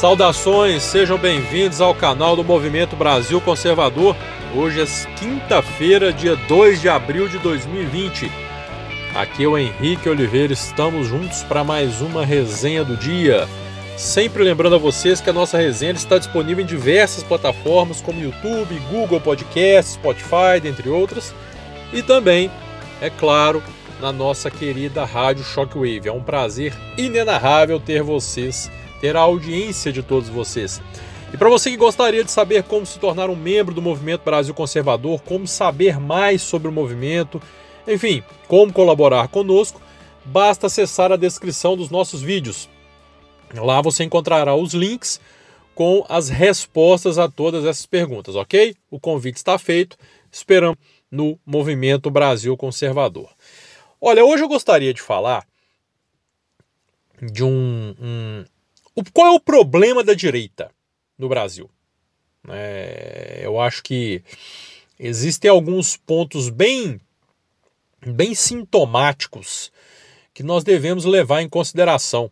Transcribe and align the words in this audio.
Saudações, 0.00 0.82
sejam 0.82 1.18
bem-vindos 1.18 1.78
ao 1.78 1.94
canal 1.94 2.34
do 2.34 2.42
Movimento 2.42 2.96
Brasil 2.96 3.38
Conservador. 3.38 4.16
Hoje 4.56 4.80
é 4.80 5.14
quinta-feira, 5.14 6.10
dia 6.10 6.36
2 6.36 6.80
de 6.80 6.88
abril 6.88 7.28
de 7.28 7.36
2020. 7.36 8.32
Aqui 9.14 9.44
é 9.44 9.46
o 9.46 9.58
Henrique 9.58 10.08
Oliveira, 10.08 10.54
estamos 10.54 11.06
juntos 11.06 11.42
para 11.42 11.62
mais 11.62 12.00
uma 12.00 12.24
resenha 12.24 12.82
do 12.82 12.96
dia. 12.96 13.46
Sempre 13.94 14.42
lembrando 14.42 14.76
a 14.76 14.78
vocês 14.78 15.20
que 15.20 15.28
a 15.28 15.34
nossa 15.34 15.58
resenha 15.58 15.92
está 15.92 16.16
disponível 16.16 16.64
em 16.64 16.66
diversas 16.66 17.22
plataformas 17.22 18.00
como 18.00 18.22
YouTube, 18.22 18.80
Google 18.90 19.20
Podcast, 19.20 19.92
Spotify, 19.92 20.58
dentre 20.62 20.88
outras, 20.88 21.34
e 21.92 22.02
também, 22.02 22.50
é 23.02 23.10
claro, 23.10 23.62
na 24.00 24.10
nossa 24.10 24.50
querida 24.50 25.04
Rádio 25.04 25.44
Shockwave. 25.44 26.08
É 26.08 26.12
um 26.12 26.22
prazer 26.22 26.72
inenarrável 26.96 27.78
ter 27.78 28.02
vocês, 28.02 28.70
ter 29.00 29.16
a 29.16 29.20
audiência 29.20 29.92
de 29.92 30.02
todos 30.02 30.28
vocês. 30.28 30.80
E 31.32 31.36
para 31.36 31.48
você 31.48 31.70
que 31.70 31.76
gostaria 31.76 32.24
de 32.24 32.30
saber 32.30 32.64
como 32.64 32.84
se 32.84 32.98
tornar 32.98 33.30
um 33.30 33.36
membro 33.36 33.74
do 33.74 33.80
Movimento 33.80 34.22
Brasil 34.22 34.52
Conservador, 34.52 35.22
como 35.22 35.46
saber 35.46 36.00
mais 36.00 36.42
sobre 36.42 36.68
o 36.68 36.72
movimento, 36.72 37.40
enfim, 37.86 38.22
como 38.48 38.72
colaborar 38.72 39.28
conosco, 39.28 39.80
basta 40.24 40.66
acessar 40.66 41.12
a 41.12 41.16
descrição 41.16 41.76
dos 41.76 41.88
nossos 41.88 42.20
vídeos. 42.20 42.68
Lá 43.54 43.80
você 43.80 44.04
encontrará 44.04 44.54
os 44.54 44.74
links 44.74 45.20
com 45.74 46.04
as 46.08 46.28
respostas 46.28 47.16
a 47.16 47.28
todas 47.28 47.64
essas 47.64 47.86
perguntas, 47.86 48.34
ok? 48.34 48.74
O 48.90 49.00
convite 49.00 49.36
está 49.36 49.58
feito. 49.58 49.96
Esperamos 50.30 50.78
no 51.10 51.38
Movimento 51.44 52.10
Brasil 52.10 52.56
Conservador. 52.56 53.30
Olha, 54.00 54.24
hoje 54.24 54.42
eu 54.42 54.48
gostaria 54.48 54.94
de 54.94 55.00
falar 55.00 55.46
de 57.20 57.44
um, 57.44 57.94
um 58.00 58.44
qual 59.12 59.28
é 59.28 59.36
o 59.36 59.40
problema 59.40 60.02
da 60.02 60.14
direita 60.14 60.70
no 61.18 61.28
Brasil. 61.28 61.70
É, 62.48 63.40
eu 63.42 63.60
acho 63.60 63.82
que 63.82 64.22
existem 64.98 65.50
alguns 65.50 65.96
pontos 65.96 66.48
bem, 66.48 67.00
bem 68.06 68.34
sintomáticos 68.34 69.70
que 70.32 70.42
nós 70.42 70.64
devemos 70.64 71.04
levar 71.04 71.42
em 71.42 71.48
consideração. 71.48 72.30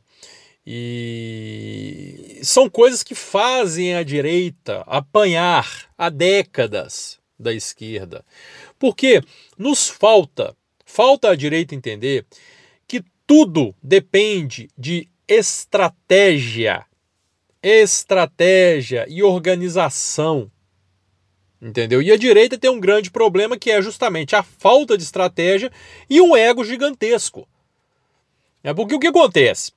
E 0.67 2.41
são 2.43 2.69
coisas 2.69 3.03
que 3.03 3.15
fazem 3.15 3.95
a 3.95 4.03
direita 4.03 4.83
apanhar 4.87 5.91
há 5.97 6.11
décadas 6.11 7.19
da 7.39 7.53
esquerda. 7.55 8.25
Porque 8.79 9.23
nos 9.57 9.89
falta 9.89 10.55
Falta 10.91 11.29
a 11.29 11.37
direita 11.37 11.75
entender 11.75 12.25
que 12.89 13.05
tudo 13.27 13.75
depende 13.83 14.71
de 14.77 15.07
estratégia, 15.29 16.87
estratégia 17.63 19.05
e 19.09 19.23
organização. 19.23 20.51
Entendeu? 21.61 22.01
E 22.01 22.11
a 22.11 22.17
direita 22.17 22.57
tem 22.57 22.71
um 22.71 22.81
grande 22.81 23.11
problema 23.11 23.59
que 23.59 23.71
é 23.71 23.83
justamente 23.83 24.35
a 24.35 24.43
falta 24.43 24.97
de 24.97 25.03
estratégia 25.03 25.71
e 26.09 26.21
um 26.21 26.37
ego 26.37 26.65
gigantesco. 26.65 27.47
É 28.63 28.73
porque 28.73 28.95
o 28.95 28.99
que 28.99 29.09
acontece? 29.09 29.73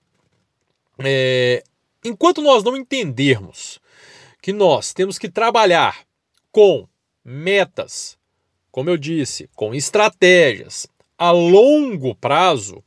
É, 1.00 1.64
enquanto 2.06 2.42
nós 2.42 2.64
não 2.64 2.78
entendermos 2.78 3.80
que 4.42 4.54
nós 4.54 4.94
temos 4.94 5.18
que 5.18 5.30
trabalhar 5.30 6.06
com 6.52 6.88
metas, 7.24 8.18
como 8.72 8.90
eu 8.90 8.98
disse, 8.98 9.50
com 9.56 9.74
estratégias, 9.74 10.88
a 11.18 11.32
longo 11.32 12.16
prazo, 12.16 12.84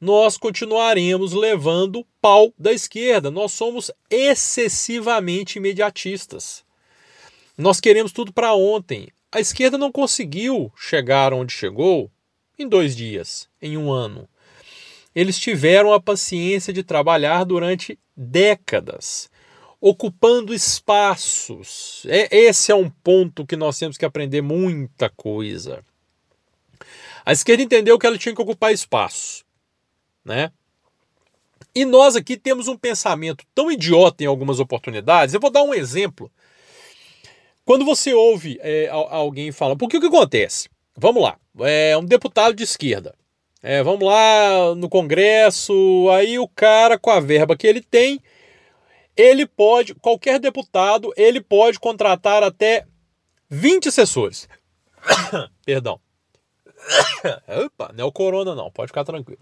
nós 0.00 0.38
continuaremos 0.38 1.32
levando 1.32 2.06
pau 2.22 2.54
da 2.58 2.72
esquerda. 2.72 3.30
Nós 3.30 3.52
somos 3.52 3.90
excessivamente 4.08 5.58
imediatistas. 5.58 6.64
Nós 7.56 7.80
queremos 7.80 8.10
tudo 8.10 8.32
para 8.32 8.54
ontem. 8.54 9.08
A 9.30 9.40
esquerda 9.40 9.76
não 9.76 9.92
conseguiu 9.92 10.72
chegar 10.74 11.34
onde 11.34 11.52
chegou 11.52 12.10
em 12.58 12.66
dois 12.66 12.96
dias, 12.96 13.48
em 13.60 13.76
um 13.76 13.92
ano. 13.92 14.26
Eles 15.14 15.38
tiveram 15.38 15.92
a 15.92 16.00
paciência 16.00 16.72
de 16.72 16.82
trabalhar 16.82 17.44
durante 17.44 17.98
décadas, 18.16 19.28
ocupando 19.80 20.54
espaços. 20.54 22.06
É, 22.06 22.34
esse 22.34 22.72
é 22.72 22.74
um 22.74 22.88
ponto 22.88 23.46
que 23.46 23.56
nós 23.56 23.78
temos 23.78 23.98
que 23.98 24.04
aprender 24.04 24.40
muita 24.40 25.10
coisa. 25.10 25.84
A 27.24 27.32
esquerda 27.32 27.62
entendeu 27.62 27.98
que 27.98 28.06
ela 28.06 28.18
tinha 28.18 28.34
que 28.34 28.40
ocupar 28.40 28.72
espaço, 28.72 29.44
né? 30.24 30.52
E 31.74 31.84
nós 31.84 32.16
aqui 32.16 32.36
temos 32.36 32.68
um 32.68 32.76
pensamento 32.76 33.44
tão 33.54 33.70
idiota 33.70 34.24
em 34.24 34.26
algumas 34.26 34.58
oportunidades. 34.58 35.34
Eu 35.34 35.40
vou 35.40 35.50
dar 35.50 35.62
um 35.62 35.74
exemplo. 35.74 36.30
Quando 37.64 37.84
você 37.84 38.12
ouve 38.12 38.58
é, 38.62 38.88
alguém 38.88 39.52
falar, 39.52 39.76
porque 39.76 39.96
o 39.96 40.00
que 40.00 40.06
acontece? 40.06 40.68
Vamos 40.96 41.22
lá, 41.22 41.38
é 41.60 41.96
um 41.96 42.04
deputado 42.04 42.54
de 42.54 42.64
esquerda. 42.64 43.14
É, 43.62 43.82
vamos 43.82 44.06
lá 44.06 44.74
no 44.74 44.88
Congresso, 44.88 45.72
aí 46.10 46.38
o 46.38 46.48
cara 46.48 46.98
com 46.98 47.10
a 47.10 47.20
verba 47.20 47.56
que 47.56 47.66
ele 47.66 47.82
tem, 47.82 48.20
ele 49.16 49.46
pode, 49.46 49.94
qualquer 49.94 50.40
deputado, 50.40 51.12
ele 51.16 51.40
pode 51.40 51.78
contratar 51.78 52.42
até 52.42 52.86
20 53.48 53.88
assessores. 53.88 54.48
Perdão. 55.64 56.00
Opa, 57.66 57.92
não 57.94 58.04
é 58.04 58.06
o 58.06 58.12
corona 58.12 58.54
não, 58.54 58.70
pode 58.70 58.88
ficar 58.88 59.04
tranquilo. 59.04 59.40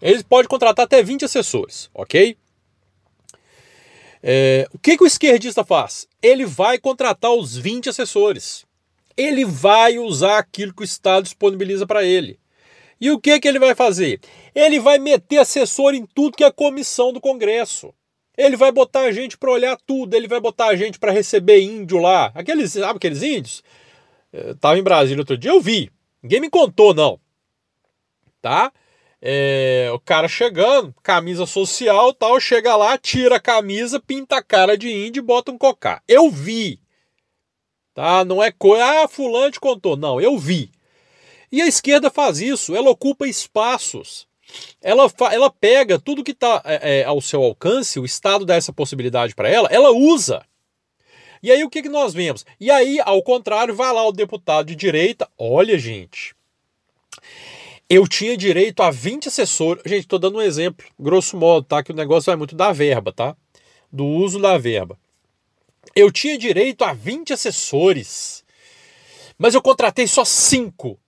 Ele 0.00 0.22
pode 0.22 0.48
contratar 0.48 0.84
até 0.84 1.02
20 1.02 1.24
assessores, 1.24 1.90
ok? 1.92 2.36
É, 4.22 4.68
o 4.72 4.78
que, 4.78 4.96
que 4.96 5.02
o 5.02 5.06
esquerdista 5.06 5.64
faz? 5.64 6.06
Ele 6.22 6.44
vai 6.44 6.78
contratar 6.78 7.32
os 7.32 7.56
20 7.56 7.88
assessores. 7.88 8.64
Ele 9.16 9.44
vai 9.44 9.98
usar 9.98 10.38
aquilo 10.38 10.74
que 10.74 10.82
o 10.82 10.84
Estado 10.84 11.24
disponibiliza 11.24 11.86
para 11.86 12.04
ele. 12.04 12.38
E 13.00 13.10
o 13.10 13.18
que, 13.18 13.38
que 13.38 13.46
ele 13.46 13.58
vai 13.58 13.74
fazer? 13.74 14.20
Ele 14.54 14.80
vai 14.80 14.98
meter 14.98 15.38
assessor 15.38 15.94
em 15.94 16.04
tudo 16.04 16.36
que 16.36 16.44
é 16.44 16.50
comissão 16.50 17.12
do 17.12 17.20
Congresso. 17.20 17.92
Ele 18.36 18.56
vai 18.56 18.70
botar 18.70 19.00
a 19.00 19.12
gente 19.12 19.36
para 19.36 19.50
olhar 19.50 19.76
tudo, 19.84 20.14
ele 20.14 20.28
vai 20.28 20.40
botar 20.40 20.66
a 20.66 20.76
gente 20.76 20.98
para 20.98 21.12
receber 21.12 21.60
índio 21.60 21.98
lá. 21.98 22.30
Aqueles, 22.34 22.72
sabe 22.72 22.96
aqueles 22.96 23.22
índios? 23.22 23.62
Eu 24.32 24.56
tava 24.56 24.78
em 24.78 24.82
Brasília 24.82 25.20
outro 25.20 25.36
dia, 25.36 25.50
eu 25.50 25.60
vi. 25.60 25.90
Ninguém 26.22 26.40
me 26.40 26.50
contou, 26.50 26.94
não. 26.94 27.20
Tá? 28.40 28.72
É, 29.20 29.90
o 29.92 29.98
cara 29.98 30.28
chegando, 30.28 30.94
camisa 31.02 31.44
social 31.44 32.12
tal, 32.14 32.38
chega 32.38 32.76
lá, 32.76 32.96
tira 32.96 33.36
a 33.36 33.40
camisa, 33.40 33.98
pinta 33.98 34.36
a 34.36 34.42
cara 34.42 34.78
de 34.78 34.88
índio 34.88 35.20
e 35.20 35.24
bota 35.24 35.50
um 35.50 35.58
cocá. 35.58 36.00
Eu 36.06 36.30
vi. 36.30 36.80
Tá? 37.94 38.24
Não 38.24 38.42
é 38.42 38.52
coisa, 38.52 38.84
ah, 38.84 39.08
fulano 39.08 39.50
te 39.50 39.58
contou. 39.58 39.96
Não, 39.96 40.20
eu 40.20 40.38
vi. 40.38 40.70
E 41.50 41.60
a 41.60 41.66
esquerda 41.66 42.10
faz 42.10 42.40
isso, 42.40 42.76
ela 42.76 42.90
ocupa 42.90 43.26
espaços. 43.26 44.28
Ela, 44.80 45.10
ela 45.32 45.50
pega 45.50 45.98
tudo 45.98 46.24
que 46.24 46.30
está 46.30 46.62
é, 46.64 47.00
é, 47.00 47.04
ao 47.04 47.20
seu 47.20 47.42
alcance, 47.42 47.98
o 47.98 48.04
Estado 48.04 48.44
dá 48.44 48.54
essa 48.54 48.72
possibilidade 48.72 49.34
para 49.34 49.48
ela, 49.48 49.68
ela 49.70 49.90
usa. 49.90 50.44
E 51.42 51.50
aí 51.50 51.62
o 51.64 51.70
que, 51.70 51.82
que 51.82 51.88
nós 51.88 52.14
vemos? 52.14 52.44
E 52.58 52.70
aí, 52.70 52.98
ao 53.04 53.22
contrário, 53.22 53.74
vai 53.74 53.92
lá 53.92 54.06
o 54.06 54.12
deputado 54.12 54.66
de 54.66 54.76
direita, 54.76 55.28
olha, 55.36 55.78
gente. 55.78 56.37
Eu 57.90 58.06
tinha 58.06 58.36
direito 58.36 58.82
a 58.82 58.90
20 58.90 59.28
assessores. 59.28 59.82
Gente, 59.86 60.02
estou 60.02 60.18
dando 60.18 60.36
um 60.36 60.42
exemplo, 60.42 60.84
grosso 60.98 61.38
modo, 61.38 61.66
tá? 61.66 61.82
Que 61.82 61.90
o 61.90 61.96
negócio 61.96 62.26
vai 62.26 62.36
muito 62.36 62.54
da 62.54 62.70
verba, 62.70 63.12
tá? 63.12 63.34
Do 63.90 64.04
uso 64.04 64.38
da 64.38 64.58
verba. 64.58 64.98
Eu 65.96 66.12
tinha 66.12 66.36
direito 66.36 66.84
a 66.84 66.92
20 66.92 67.32
assessores, 67.32 68.44
mas 69.38 69.54
eu 69.54 69.62
contratei 69.62 70.06
só 70.06 70.22
5. 70.22 70.98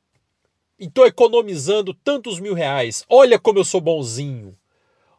E 0.78 0.86
estou 0.86 1.04
economizando 1.04 1.92
tantos 1.92 2.40
mil 2.40 2.54
reais. 2.54 3.04
Olha 3.10 3.38
como 3.38 3.58
eu 3.58 3.64
sou 3.64 3.82
bonzinho. 3.82 4.56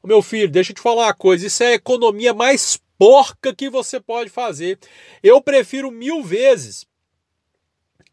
Meu 0.04 0.24
filho, 0.24 0.50
deixa 0.50 0.72
eu 0.72 0.76
te 0.76 0.82
falar 0.82 1.06
uma 1.06 1.14
coisa: 1.14 1.46
isso 1.46 1.62
é 1.62 1.68
a 1.68 1.74
economia 1.74 2.34
mais 2.34 2.82
porca 2.98 3.54
que 3.54 3.70
você 3.70 4.00
pode 4.00 4.32
fazer. 4.32 4.80
Eu 5.22 5.40
prefiro 5.40 5.92
mil 5.92 6.24
vezes 6.24 6.88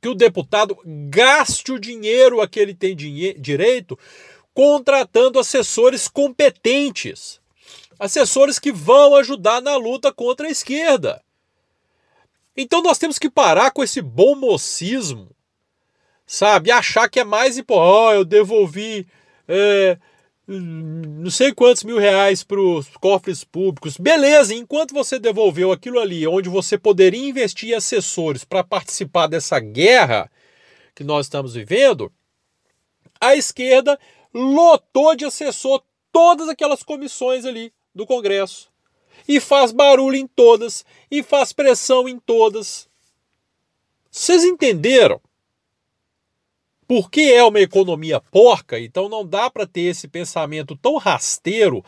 que 0.01 0.09
o 0.09 0.15
deputado 0.15 0.79
gaste 1.09 1.73
o 1.73 1.79
dinheiro 1.79 2.41
a 2.41 2.49
que 2.49 2.61
ele 2.61 2.75
tem 2.75 2.95
direito 2.97 3.99
contratando 4.55 5.39
assessores 5.39 6.09
competentes, 6.09 7.41
assessores 7.99 8.59
que 8.59 8.73
vão 8.73 9.15
ajudar 9.17 9.61
na 9.61 9.77
luta 9.77 10.13
contra 10.13 10.49
a 10.49 10.51
esquerda. 10.51 11.23
Então 12.57 12.83
nós 12.83 12.99
temos 12.99 13.19
que 13.19 13.31
parar 13.31 13.71
com 13.71 13.85
esse 13.85 14.03
bom 14.03 14.35
mocismo, 14.35 15.31
sabe? 16.27 16.73
Achar 16.73 17.09
que 17.09 17.21
é 17.21 17.25
mais 17.25 17.57
importante. 17.57 17.89
Oh, 17.89 18.13
eu 18.13 18.25
devolvi 18.25 19.07
é, 19.47 19.97
não 20.51 21.31
sei 21.31 21.53
quantos 21.53 21.85
mil 21.85 21.99
reais 21.99 22.43
para 22.43 22.59
os 22.59 22.89
cofres 22.97 23.45
públicos. 23.45 23.99
Beleza, 23.99 24.55
enquanto 24.55 24.95
você 24.95 25.19
devolveu 25.19 25.71
aquilo 25.71 26.01
ali, 26.01 26.27
onde 26.27 26.49
você 26.49 26.79
poderia 26.79 27.29
investir 27.29 27.77
assessores 27.77 28.45
para 28.45 28.65
participar 28.65 29.27
dessa 29.27 29.61
guerra 29.61 30.31
que 30.95 31.05
nós 31.05 31.27
estamos 31.27 31.53
vivendo, 31.53 32.11
a 33.21 33.37
esquerda 33.37 33.99
lotou 34.33 35.15
de 35.15 35.27
assessor 35.27 35.83
todas 36.11 36.49
aquelas 36.49 36.83
comissões 36.83 37.45
ali 37.45 37.71
do 37.95 38.07
Congresso. 38.07 38.71
e 39.27 39.41
faz 39.41 39.73
barulho 39.73 40.17
em 40.17 40.27
todas 40.27 40.85
e 41.11 41.23
faz 41.23 41.53
pressão 41.53 42.09
em 42.09 42.19
todas. 42.19 42.89
Vocês 44.11 44.45
entenderam? 44.45 45.21
Porque 46.89 47.21
é 47.21 47.45
uma 47.45 47.61
economia 47.61 48.19
porca, 48.19 48.81
então 48.81 49.11
não 49.11 49.25
dá 49.25 49.51
para 49.51 49.67
ter 49.67 49.83
esse 49.83 50.09
pensamento 50.09 50.75
tão 50.75 50.97
rasteiro, 50.97 51.85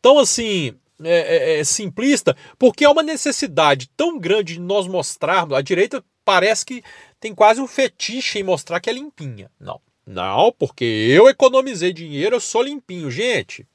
tão 0.00 0.20
assim 0.20 0.72
é, 1.02 1.56
é, 1.56 1.58
é, 1.58 1.64
simplista, 1.64 2.36
porque 2.56 2.84
é 2.84 2.88
uma 2.88 3.02
necessidade 3.02 3.90
tão 3.96 4.18
grande 4.18 4.54
de 4.54 4.60
nós 4.60 4.86
mostrarmos. 4.86 5.58
A 5.58 5.60
direita 5.60 6.02
parece 6.24 6.64
que 6.64 6.82
tem 7.18 7.34
quase 7.34 7.60
um 7.60 7.66
fetiche 7.66 8.38
em 8.38 8.44
mostrar 8.44 8.80
que 8.80 8.88
é 8.88 8.92
limpinha. 8.92 9.50
Não, 9.58 9.80
não, 10.06 10.52
porque 10.52 10.84
eu 10.84 11.28
economizei 11.28 11.92
dinheiro, 11.92 12.36
eu 12.36 12.40
sou 12.40 12.62
limpinho. 12.62 13.10
Gente, 13.10 13.66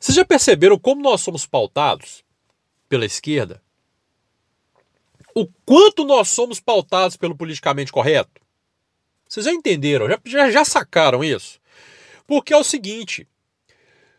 vocês 0.00 0.16
já 0.16 0.24
perceberam 0.24 0.78
como 0.78 1.00
nós 1.00 1.20
somos 1.20 1.46
pautados 1.46 2.24
pela 2.88 3.06
esquerda? 3.06 3.62
O 5.32 5.46
quanto 5.64 6.04
nós 6.04 6.28
somos 6.28 6.58
pautados 6.58 7.16
pelo 7.16 7.36
politicamente 7.36 7.92
correto? 7.92 8.43
Vocês 9.28 9.46
já 9.46 9.52
entenderam? 9.52 10.08
Já, 10.08 10.20
já, 10.24 10.50
já 10.50 10.64
sacaram 10.64 11.24
isso? 11.24 11.60
Porque 12.26 12.52
é 12.52 12.56
o 12.56 12.64
seguinte: 12.64 13.26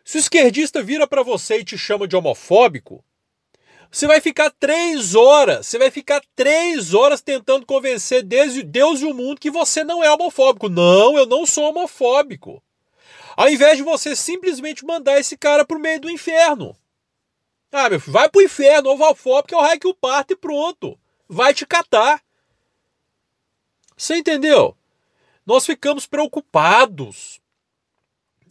se 0.03 0.17
o 0.17 0.19
esquerdista 0.19 0.83
vira 0.83 1.07
para 1.07 1.23
você 1.23 1.59
e 1.59 1.65
te 1.65 1.77
chama 1.77 2.07
de 2.07 2.15
homofóbico, 2.15 3.03
você 3.91 4.07
vai 4.07 4.19
ficar 4.19 4.51
três 4.51 5.15
horas, 5.15 5.67
você 5.67 5.77
vai 5.77 5.89
ficar 5.89 6.21
três 6.35 6.93
horas 6.93 7.21
tentando 7.21 7.65
convencer 7.65 8.23
Deus 8.23 9.01
e 9.01 9.05
o 9.05 9.13
mundo 9.13 9.39
que 9.39 9.49
você 9.49 9.83
não 9.83 10.03
é 10.03 10.11
homofóbico. 10.11 10.67
Não, 10.67 11.17
eu 11.17 11.25
não 11.25 11.45
sou 11.45 11.69
homofóbico. 11.69 12.61
Ao 13.37 13.49
invés 13.49 13.77
de 13.77 13.83
você 13.83 14.15
simplesmente 14.15 14.85
mandar 14.85 15.19
esse 15.19 15.37
cara 15.37 15.65
pro 15.65 15.79
meio 15.79 16.01
do 16.01 16.09
inferno. 16.09 16.75
Ah, 17.71 17.89
meu 17.89 17.99
filho, 17.99 18.13
vai 18.13 18.29
pro 18.29 18.41
inferno, 18.41 18.89
homofóbico 18.89 19.55
é 19.55 19.57
o 19.57 19.61
raio 19.61 19.79
que 19.79 19.87
o 19.87 19.93
parte 19.93 20.33
e 20.33 20.35
pronto. 20.35 20.99
Vai 21.27 21.53
te 21.53 21.65
catar. 21.65 22.21
Você 23.97 24.17
entendeu? 24.17 24.77
Nós 25.45 25.65
ficamos 25.65 26.05
preocupados. 26.05 27.39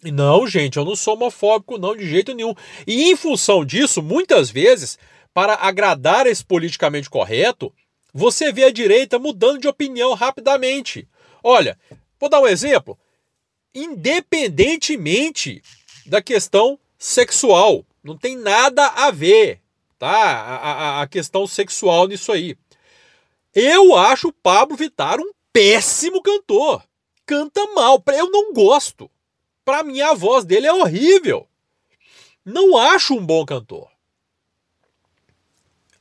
Não, 0.02 0.46
gente, 0.46 0.76
eu 0.76 0.84
não 0.84 0.94
sou 0.94 1.14
homofóbico, 1.14 1.78
não, 1.78 1.96
de 1.96 2.06
jeito 2.08 2.34
nenhum. 2.34 2.54
E 2.86 3.10
em 3.10 3.16
função 3.16 3.64
disso, 3.64 4.02
muitas 4.02 4.50
vezes, 4.50 4.98
para 5.32 5.54
agradar 5.54 6.26
esse 6.26 6.44
politicamente 6.44 7.08
correto, 7.08 7.72
você 8.12 8.52
vê 8.52 8.64
a 8.64 8.72
direita 8.72 9.18
mudando 9.18 9.58
de 9.58 9.66
opinião 9.66 10.14
rapidamente. 10.14 11.08
Olha, 11.42 11.78
vou 12.20 12.28
dar 12.28 12.40
um 12.40 12.46
exemplo. 12.46 12.98
Independentemente 13.74 15.62
da 16.06 16.22
questão 16.22 16.78
sexual, 16.98 17.84
não 18.02 18.16
tem 18.16 18.36
nada 18.36 18.86
a 18.86 19.10
ver, 19.10 19.60
tá? 19.98 20.10
A, 20.10 20.56
a, 20.56 21.02
a 21.02 21.06
questão 21.08 21.46
sexual 21.46 22.06
nisso 22.06 22.30
aí. 22.30 22.56
Eu 23.54 23.96
acho 23.96 24.28
o 24.28 24.32
Pablo 24.32 24.76
Vittar 24.76 25.18
um 25.18 25.32
péssimo 25.54 26.20
cantor. 26.20 26.82
Canta 27.24 27.64
mal. 27.68 28.02
Eu 28.08 28.28
não 28.28 28.52
gosto. 28.52 29.08
Para 29.64 29.84
mim, 29.84 30.00
a 30.00 30.12
voz 30.12 30.44
dele 30.44 30.66
é 30.66 30.72
horrível. 30.72 31.48
Não 32.44 32.76
acho 32.76 33.14
um 33.14 33.24
bom 33.24 33.46
cantor. 33.46 33.88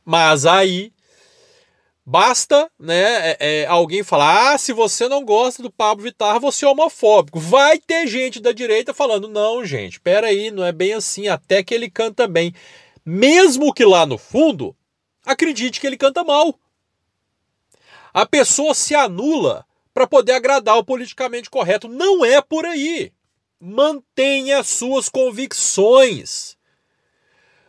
Mas 0.04 0.46
aí 0.46 0.92
basta 2.06 2.70
né, 2.78 3.32
é, 3.32 3.38
é, 3.40 3.66
alguém 3.68 4.04
falar: 4.04 4.54
ah, 4.54 4.58
se 4.58 4.74
você 4.74 5.08
não 5.08 5.24
gosta 5.24 5.64
do 5.64 5.72
Pablo 5.72 6.04
Vittar, 6.04 6.40
você 6.42 6.66
é 6.66 6.68
homofóbico. 6.68 7.40
Vai 7.40 7.78
ter 7.80 8.08
gente 8.08 8.42
da 8.42 8.52
direita 8.52 8.94
falando: 8.94 9.30
não, 9.30 9.64
gente, 9.64 10.02
peraí, 10.02 10.52
não 10.52 10.66
é 10.66 10.74
bem 10.74 10.94
assim, 10.94 11.30
até 11.30 11.64
que 11.64 11.74
ele 11.74 11.90
canta 11.90 12.28
bem. 12.28 12.54
Mesmo 13.06 13.74
que 13.74 13.86
lá 13.86 14.06
no 14.06 14.18
fundo, 14.18 14.76
acredite 15.26 15.80
que 15.80 15.88
ele 15.88 15.98
canta 15.98 16.24
mal. 16.24 16.60
A 18.14 18.26
pessoa 18.26 18.76
se 18.76 18.94
anula 18.94 19.66
para 19.94 20.06
poder 20.06 20.34
agradar 20.34 20.78
o 20.78 20.86
politicamente 20.86 21.50
correto. 21.50 21.88
Não 21.88 22.24
é 22.24 22.42
por 22.42 22.66
aí. 22.66 23.12
Mantenha 23.60 24.64
suas 24.64 25.10
convicções. 25.10 26.56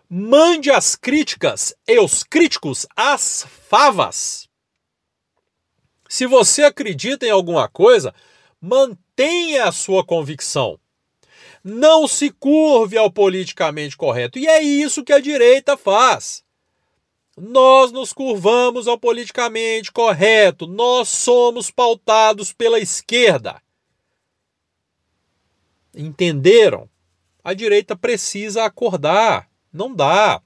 Mande 0.09 0.71
as 0.71 0.95
críticas 0.95 1.75
e 1.89 1.99
os 1.99 2.23
críticos 2.23 2.87
às 2.95 3.47
favas. 3.69 4.49
Se 6.09 6.27
você 6.27 6.65
acredita 6.65 7.27
em 7.27 7.31
alguma 7.31 7.69
coisa, 7.69 8.15
mantenha 8.61 9.65
a 9.65 9.73
sua 9.73 10.05
convicção. 10.05 10.79
Não 11.63 12.07
se 12.07 12.31
curve 12.31 12.99
ao 12.99 13.11
politicamente 13.11 13.97
correto. 13.97 14.39
E 14.39 14.47
é 14.47 14.63
isso 14.63 15.03
que 15.03 15.13
a 15.13 15.19
direita 15.19 15.77
faz. 15.77 16.44
Nós 17.37 17.91
nos 17.91 18.13
curvamos 18.13 18.87
ao 18.87 18.99
politicamente 18.99 19.91
correto, 19.91 20.67
nós 20.67 21.09
somos 21.09 21.71
pautados 21.71 22.53
pela 22.53 22.79
esquerda. 22.79 23.61
Entenderam? 25.95 26.89
A 27.43 27.53
direita 27.53 27.97
precisa 27.97 28.65
acordar. 28.65 29.49
Não 29.73 29.95
dá. 29.95 30.41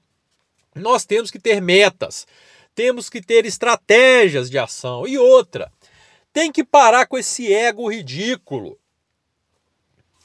Nós 0.75 1.05
temos 1.05 1.29
que 1.29 1.39
ter 1.39 1.61
metas, 1.61 2.27
temos 2.73 3.09
que 3.09 3.21
ter 3.21 3.45
estratégias 3.45 4.49
de 4.49 4.57
ação. 4.57 5.07
E 5.07 5.17
outra, 5.17 5.71
tem 6.33 6.51
que 6.51 6.63
parar 6.63 7.05
com 7.05 7.17
esse 7.17 7.53
ego 7.53 7.89
ridículo. 7.91 8.79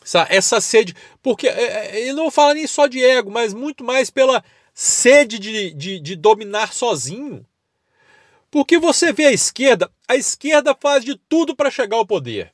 Essa, 0.02 0.26
essa 0.28 0.60
sede. 0.60 0.94
Porque 1.22 1.49
é, 1.49 1.96
é, 1.96 2.10
eu 2.10 2.14
não 2.14 2.25
vou 2.25 2.31
falar 2.31 2.55
nem 2.55 2.67
só 2.67 2.87
de 2.87 3.02
ego, 3.02 3.31
mas 3.31 3.55
muito 3.55 3.82
mais 3.82 4.10
pela 4.10 4.44
sede 4.75 5.38
de, 5.38 5.73
de, 5.73 6.00
de 6.00 6.17
dominar 6.17 6.75
sozinho. 6.75 7.47
Porque 8.50 8.79
você 8.79 9.12
vê 9.12 9.26
a 9.26 9.32
esquerda, 9.32 9.91
a 10.06 10.17
esquerda 10.17 10.75
faz 10.75 11.05
de 11.05 11.17
tudo 11.17 11.55
para 11.55 11.71
chegar 11.71 11.97
ao 11.97 12.06
poder. 12.06 12.53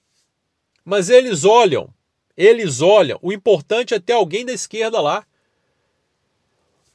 Mas 0.84 1.08
eles 1.08 1.44
olham, 1.44 1.92
eles 2.36 2.80
olham, 2.80 3.18
o 3.22 3.32
importante 3.32 3.94
é 3.94 3.98
ter 3.98 4.12
alguém 4.12 4.44
da 4.44 4.52
esquerda 4.52 5.00
lá. 5.00 5.26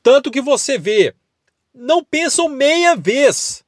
Tanto 0.01 0.31
que 0.31 0.41
você 0.41 0.77
vê, 0.77 1.15
não 1.73 2.03
pensam 2.03 2.47
meia 2.47 2.95
vez. 2.95 3.63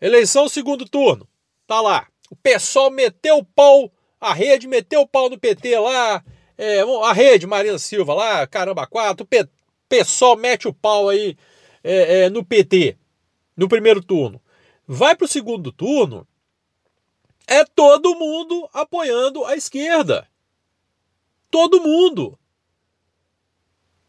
Eleição 0.00 0.48
segundo 0.48 0.88
turno, 0.88 1.28
tá 1.66 1.80
lá. 1.80 2.08
O 2.30 2.36
pessoal 2.36 2.90
meteu 2.90 3.38
o 3.38 3.44
pau, 3.44 3.92
a 4.20 4.32
rede 4.32 4.66
meteu 4.66 5.02
o 5.02 5.08
pau 5.08 5.28
no 5.30 5.38
PT 5.38 5.78
lá, 5.78 6.24
é, 6.56 6.80
a 6.80 7.12
rede 7.12 7.46
Marina 7.46 7.78
Silva 7.78 8.14
lá, 8.14 8.46
caramba, 8.46 8.86
quatro, 8.86 9.26
pessoal 9.88 10.36
mete 10.36 10.68
o 10.68 10.72
pau 10.72 11.08
aí 11.08 11.36
é, 11.82 12.24
é, 12.24 12.30
no 12.30 12.44
PT 12.44 12.96
no 13.56 13.68
primeiro 13.68 14.02
turno. 14.02 14.40
Vai 14.86 15.16
para 15.16 15.24
o 15.24 15.28
segundo 15.28 15.72
turno, 15.72 16.26
é 17.46 17.64
todo 17.64 18.14
mundo 18.14 18.68
apoiando 18.72 19.44
a 19.44 19.56
esquerda. 19.56 20.28
Todo 21.50 21.80
mundo. 21.80 22.38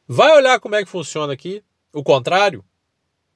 Vai 0.08 0.32
olhar 0.34 0.60
como 0.60 0.76
é 0.76 0.84
que 0.84 0.90
funciona 0.90 1.34
aqui, 1.34 1.64
o 1.94 2.04
contrário. 2.04 2.64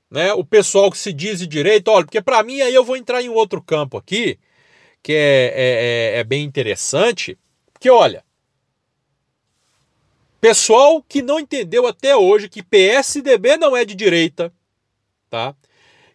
Né? 0.10 0.34
O 0.34 0.44
pessoal 0.44 0.90
que 0.90 0.98
se 0.98 1.14
diz 1.14 1.40
de 1.40 1.48
direita, 1.48 1.92
olha, 1.92 2.06
porque 2.06 2.22
para 2.22 2.44
mim 2.44 2.62
aí 2.62 2.74
eu 2.74 2.84
vou 2.84 2.98
entrar 2.98 3.22
em 3.22 3.30
outro 3.30 3.62
campo 3.62 3.98
aqui, 3.98 4.40
que 5.02 5.14
é, 5.14 5.18
é, 5.18 6.16
é, 6.16 6.20
é 6.20 6.24
bem 6.24 6.44
interessante, 6.44 7.38
que 7.80 7.90
olha, 7.90 8.24
Pessoal 10.42 11.04
que 11.04 11.22
não 11.22 11.40
entendeu 11.40 11.86
até 11.86 12.16
hoje 12.16 12.48
que 12.48 12.64
PSDB 12.64 13.58
não 13.58 13.76
é 13.76 13.84
de 13.84 13.94
direita, 13.94 14.54
tá? 15.30 15.54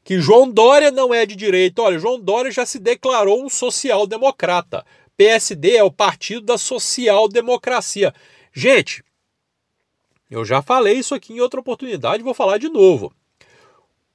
Que 0.02 0.18
João 0.18 0.50
Dória 0.50 0.90
não 0.90 1.12
é 1.12 1.26
de 1.26 1.36
direita. 1.36 1.82
Olha, 1.82 1.98
João 1.98 2.18
Dória 2.18 2.50
já 2.50 2.64
se 2.64 2.78
declarou 2.78 3.44
um 3.44 3.50
social-democrata. 3.50 4.84
PSD 5.16 5.76
é 5.76 5.84
o 5.84 5.90
partido 5.90 6.42
da 6.42 6.58
social-democracia. 6.58 8.14
Gente, 8.52 9.02
eu 10.30 10.44
já 10.44 10.60
falei 10.62 10.98
isso 10.98 11.14
aqui 11.14 11.32
em 11.32 11.40
outra 11.40 11.58
oportunidade, 11.60 12.22
vou 12.22 12.34
falar 12.34 12.58
de 12.58 12.68
novo. 12.68 13.10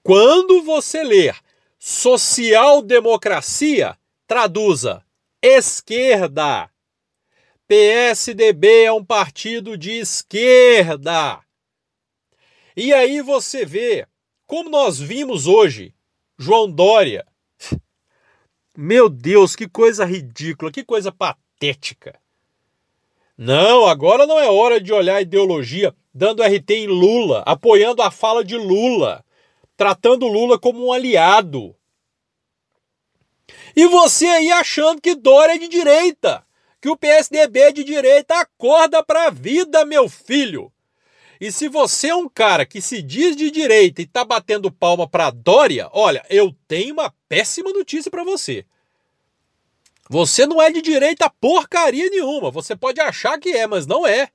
Quando 0.04 0.62
você 0.63 1.04
ler 1.04 1.36
social-democracia, 1.78 3.98
traduza 4.28 5.04
esquerda. 5.42 6.70
PSDB 7.70 8.86
é 8.86 8.92
um 8.92 9.06
partido 9.06 9.78
de 9.78 9.92
esquerda. 9.92 11.40
E 12.76 12.92
aí 12.92 13.22
você 13.22 13.64
vê, 13.64 14.08
como 14.48 14.72
nós 14.72 15.00
vimos 15.00 15.46
hoje, 15.46 15.94
João 16.36 16.68
Dória. 16.68 17.28
Meu 18.76 19.08
Deus, 19.08 19.56
que 19.56 19.70
coisa 19.70 20.04
ridícula, 20.04 20.72
que 20.72 20.84
coisa 20.84 21.12
patética. 21.12 22.20
Não, 23.38 23.86
agora 23.86 24.26
não 24.26 24.40
é 24.40 24.50
hora 24.50 24.82
de 24.82 24.92
olhar 24.92 25.18
a 25.18 25.22
ideologia 25.22 25.96
dando 26.12 26.42
RT 26.42 26.72
em 26.72 26.88
Lula, 26.88 27.44
apoiando 27.46 28.02
a 28.02 28.10
fala 28.10 28.44
de 28.44 28.58
Lula, 28.58 29.24
tratando 29.78 30.26
Lula 30.26 30.58
como 30.58 30.88
um 30.88 30.92
aliado. 30.92 31.76
E 33.76 33.86
você 33.86 34.26
aí 34.26 34.52
achando 34.52 35.00
que 35.00 35.14
Dória 35.14 35.54
é 35.54 35.60
de 35.60 35.68
direita 35.68 36.49
que 36.81 36.89
o 36.89 36.98
PSDB 36.98 37.74
de 37.74 37.83
direita 37.83 38.39
acorda 38.39 39.03
para 39.03 39.27
a 39.27 39.29
vida, 39.29 39.86
meu 39.86 40.07
filho. 40.07 40.71
E 41.39 41.51
se 41.51 41.67
você 41.69 42.09
é 42.09 42.15
um 42.15 42.27
cara 42.27 42.65
que 42.65 42.81
se 42.81 43.01
diz 43.01 43.36
de 43.36 43.50
direita 43.50 44.01
e 44.01 44.05
tá 44.05 44.25
batendo 44.25 44.71
palma 44.71 45.07
para 45.07 45.29
Dória, 45.29 45.89
olha, 45.93 46.25
eu 46.29 46.55
tenho 46.67 46.93
uma 46.93 47.13
péssima 47.29 47.71
notícia 47.71 48.12
para 48.12 48.24
você. 48.24 48.65
Você 50.09 50.45
não 50.45 50.62
é 50.62 50.71
de 50.71 50.81
direita 50.81 51.29
porcaria 51.29 52.09
nenhuma. 52.09 52.51
Você 52.51 52.75
pode 52.75 53.00
achar 53.00 53.39
que 53.39 53.50
é, 53.50 53.67
mas 53.67 53.86
não 53.86 54.05
é. 54.05 54.29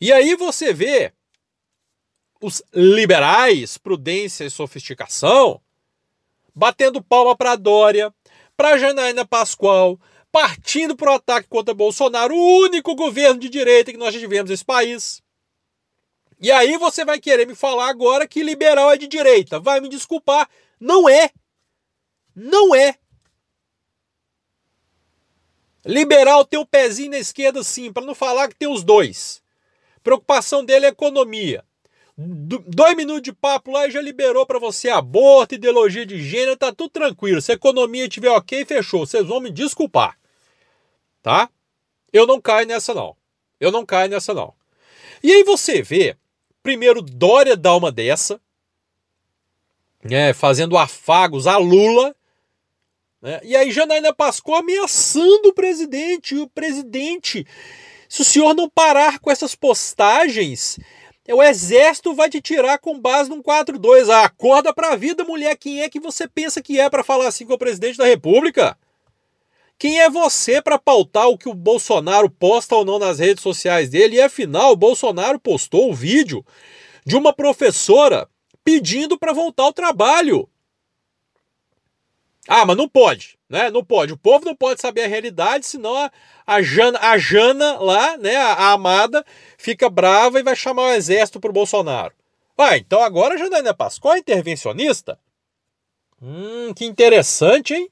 E 0.00 0.12
aí 0.12 0.34
você 0.34 0.72
vê 0.72 1.12
os 2.40 2.62
liberais, 2.74 3.78
prudência 3.78 4.44
e 4.44 4.50
sofisticação, 4.50 5.60
batendo 6.54 7.02
palma 7.02 7.36
para 7.36 7.56
Dória, 7.56 8.12
para 8.56 8.76
Janaína 8.76 9.24
Pascoal, 9.24 9.98
partindo 10.32 10.96
para 10.96 11.12
o 11.12 11.14
ataque 11.14 11.46
contra 11.46 11.74
Bolsonaro, 11.74 12.34
o 12.34 12.60
único 12.62 12.94
governo 12.94 13.38
de 13.38 13.50
direita 13.50 13.92
que 13.92 13.98
nós 13.98 14.14
tivemos 14.14 14.50
nesse 14.50 14.64
país. 14.64 15.22
E 16.40 16.50
aí 16.50 16.76
você 16.78 17.04
vai 17.04 17.20
querer 17.20 17.46
me 17.46 17.54
falar 17.54 17.88
agora 17.88 18.26
que 18.26 18.42
liberal 18.42 18.90
é 18.90 18.96
de 18.96 19.06
direita. 19.06 19.60
Vai 19.60 19.78
me 19.78 19.88
desculpar. 19.88 20.48
Não 20.80 21.08
é. 21.08 21.30
Não 22.34 22.74
é. 22.74 22.96
Liberal 25.84 26.44
tem 26.44 26.58
um 26.58 26.64
pezinho 26.64 27.10
na 27.10 27.18
esquerda 27.18 27.62
sim, 27.62 27.92
para 27.92 28.04
não 28.04 28.14
falar 28.14 28.48
que 28.48 28.56
tem 28.56 28.68
os 28.68 28.82
dois. 28.82 29.42
Preocupação 30.02 30.64
dele 30.64 30.86
é 30.86 30.88
economia. 30.88 31.64
Dois 32.16 32.96
minutos 32.96 33.22
de 33.22 33.32
papo 33.32 33.70
lá 33.70 33.86
e 33.86 33.90
já 33.90 34.00
liberou 34.00 34.46
para 34.46 34.58
você 34.58 34.88
aborto, 34.88 35.54
ideologia 35.54 36.06
de 36.06 36.22
gênero, 36.22 36.56
tá 36.56 36.72
tudo 36.72 36.90
tranquilo. 36.90 37.40
Se 37.40 37.52
a 37.52 37.54
economia 37.54 38.04
estiver 38.04 38.30
ok, 38.30 38.64
fechou. 38.64 39.06
Vocês 39.06 39.26
vão 39.26 39.40
me 39.40 39.50
desculpar. 39.50 40.18
Tá? 41.22 41.48
Eu 42.12 42.26
não 42.26 42.40
caio 42.40 42.66
nessa 42.66 42.92
não. 42.92 43.16
Eu 43.60 43.70
não 43.70 43.86
caio 43.86 44.10
nessa 44.10 44.34
não. 44.34 44.52
E 45.22 45.32
aí 45.32 45.44
você 45.44 45.82
vê, 45.82 46.16
primeiro 46.62 47.00
Dória 47.00 47.56
dá 47.56 47.74
uma 47.76 47.92
dessa, 47.92 48.40
né, 50.02 50.32
fazendo 50.34 50.76
afagos 50.76 51.46
a 51.46 51.56
Lula, 51.56 52.14
né, 53.20 53.40
e 53.44 53.54
aí 53.54 53.70
Janaína 53.70 54.12
Pascoal 54.12 54.58
ameaçando 54.58 55.48
o 55.48 55.54
presidente, 55.54 56.34
e 56.34 56.38
o 56.40 56.48
presidente 56.48 57.46
se 58.12 58.20
o 58.20 58.24
senhor 58.26 58.54
não 58.54 58.68
parar 58.68 59.18
com 59.20 59.30
essas 59.30 59.54
postagens, 59.54 60.78
o 61.26 61.42
exército 61.42 62.14
vai 62.14 62.28
te 62.28 62.42
tirar 62.42 62.76
com 62.76 63.00
base 63.00 63.30
num 63.30 63.42
4-2. 63.42 64.10
Ah, 64.10 64.24
acorda 64.24 64.70
pra 64.70 64.96
vida, 64.96 65.24
mulher. 65.24 65.56
Quem 65.56 65.80
é 65.80 65.88
que 65.88 65.98
você 65.98 66.28
pensa 66.28 66.60
que 66.60 66.78
é 66.78 66.90
para 66.90 67.02
falar 67.02 67.28
assim 67.28 67.46
com 67.46 67.54
o 67.54 67.58
presidente 67.58 67.96
da 67.96 68.04
República? 68.04 68.76
Quem 69.82 70.00
é 70.00 70.08
você 70.08 70.62
para 70.62 70.78
pautar 70.78 71.26
o 71.26 71.36
que 71.36 71.48
o 71.48 71.54
Bolsonaro 71.54 72.30
posta 72.30 72.76
ou 72.76 72.84
não 72.84 73.00
nas 73.00 73.18
redes 73.18 73.42
sociais 73.42 73.90
dele? 73.90 74.14
E 74.14 74.20
afinal, 74.20 74.70
o 74.70 74.76
Bolsonaro 74.76 75.40
postou 75.40 75.90
o 75.90 75.92
vídeo 75.92 76.46
de 77.04 77.16
uma 77.16 77.32
professora 77.32 78.28
pedindo 78.62 79.18
para 79.18 79.32
voltar 79.32 79.64
ao 79.64 79.72
trabalho. 79.72 80.48
Ah, 82.46 82.64
mas 82.64 82.76
não 82.76 82.88
pode, 82.88 83.36
né? 83.48 83.72
Não 83.72 83.84
pode. 83.84 84.12
O 84.12 84.16
povo 84.16 84.44
não 84.44 84.54
pode 84.54 84.80
saber 84.80 85.02
a 85.02 85.08
realidade, 85.08 85.66
senão 85.66 85.96
a, 85.96 86.12
a, 86.46 86.62
Jana, 86.62 87.00
a 87.00 87.18
Jana 87.18 87.80
lá, 87.80 88.16
né, 88.16 88.36
a, 88.36 88.52
a 88.52 88.72
amada, 88.74 89.26
fica 89.58 89.90
brava 89.90 90.38
e 90.38 90.44
vai 90.44 90.54
chamar 90.54 90.90
o 90.90 90.92
exército 90.92 91.40
pro 91.40 91.52
Bolsonaro. 91.52 92.14
Ah, 92.56 92.76
então 92.76 93.02
agora 93.02 93.34
a 93.34 93.36
Janaína 93.36 93.74
Pascoal 93.74 94.14
é 94.14 94.18
intervencionista? 94.20 95.18
Hum, 96.22 96.72
que 96.72 96.84
interessante, 96.84 97.74
hein? 97.74 97.91